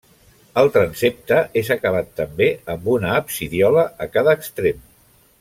[0.61, 4.83] El transsepte és acabat també amb una absidiola a cada extrem.